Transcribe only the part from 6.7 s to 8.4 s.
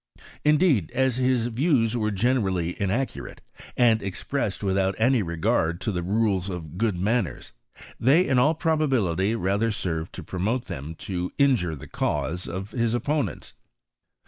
good manners, they in